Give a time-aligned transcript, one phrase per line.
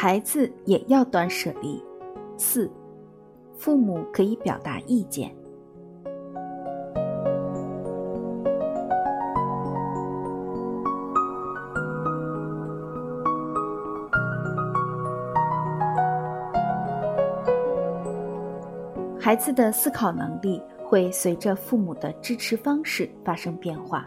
[0.00, 1.82] 孩子也要断舍离。
[2.36, 2.70] 四，
[3.56, 5.34] 父母可以表达意见。
[19.18, 24.04] 孩子的思考能力会随着父母的支持方式发生变化。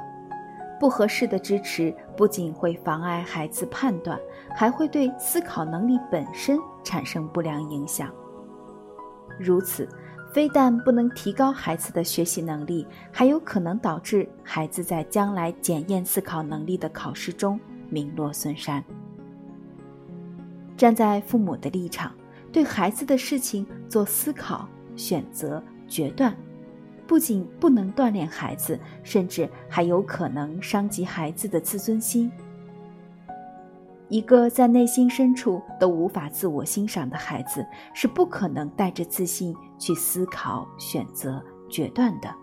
[0.82, 4.20] 不合适的支持不仅会妨碍孩子判断，
[4.56, 8.12] 还会对思考能力本身产生不良影响。
[9.40, 9.88] 如此，
[10.34, 18.84] 非但不能提高孩子的学习能力，还有可能导致孩子在将来检验思考能力的考试中名落孙山。
[20.76, 22.12] 站在父母的立场，
[22.52, 26.36] 对孩子的事情做思考、选择、决断。
[27.12, 32.32] 不仅不能锻炼孩子，甚至还有可能伤及孩子的自尊心。
[34.08, 42.34] 一个在内心深处都无法自我欣赏的孩子，是不可能带着自信去思考、选择、决断的。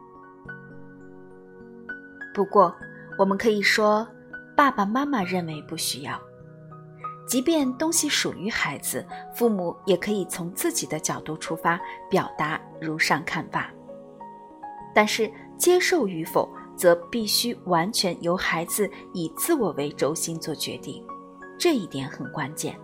[2.35, 2.75] 不过，
[3.19, 4.07] 我们可以说，
[4.55, 6.21] 爸爸妈妈认为不需要。
[7.27, 9.03] 即便东西属于孩子，
[9.35, 11.81] 父母也可以从自己的角度出发，
[12.11, 13.71] 表达如上看法。
[14.99, 21.01] 但是接受与否，则必须完全由孩子以自我为轴心做决定，
[21.57, 22.77] 这一点很关键。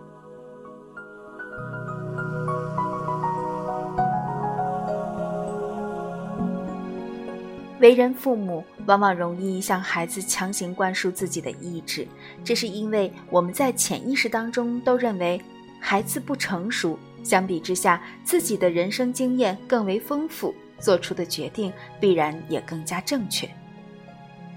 [7.81, 12.07] 为人父母，往往容易向孩子强行灌输自己的意志，
[12.45, 15.41] 这是因为我们在潜意识当中都认为
[15.81, 20.55] 孩子不成熟，相比之下，自己的人生经验更为丰富。
[20.79, 23.49] 做出的决定必然也更加正确。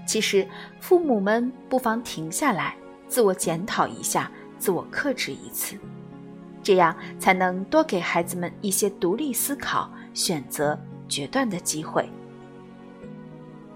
[0.05, 0.47] 其实，
[0.79, 2.75] 父母们不妨停下来，
[3.07, 5.77] 自我检讨一下，自我克制一次，
[6.63, 12.09] 这样才能多给孩子们一些独立思考、选择、决断的机会。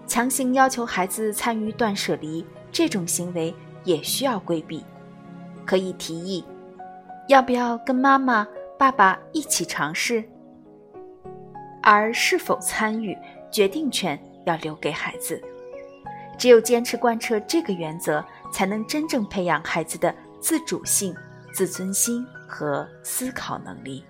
[0.07, 3.53] 强行要求孩子参与断舍离这种行为
[3.83, 4.83] 也需要规避，
[5.65, 6.43] 可以提议：
[7.29, 10.23] 要不要跟妈妈、爸爸一起尝试？
[11.83, 13.15] 而是否参与，
[13.51, 15.39] 决定权要留给孩子。
[16.37, 21.15] 只有坚持贯彻这个原则，才能真正培养孩子的自主性、
[21.53, 24.03] 自尊心和思考能力。